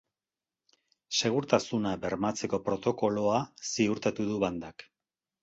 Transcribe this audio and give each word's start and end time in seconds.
Segurtasuna 1.19 1.91
bermatzeko 2.07 2.61
protokoloa 2.71 3.37
ziurtatu 3.75 4.27
du 4.33 4.43
bandak. 4.47 4.89